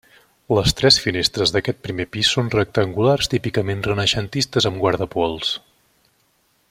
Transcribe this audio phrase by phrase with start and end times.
[0.59, 5.53] Les tres finestres d’aquest primer pis són rectangulars típicament renaixentistes amb guardapols.